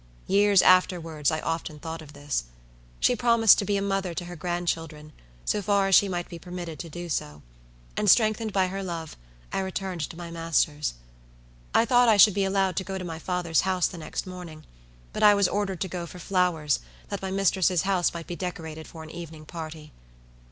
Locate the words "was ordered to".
15.35-15.87